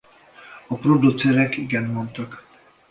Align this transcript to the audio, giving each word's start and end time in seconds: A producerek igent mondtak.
A 0.67 0.75
producerek 0.75 1.57
igent 1.57 1.93
mondtak. 1.93 2.43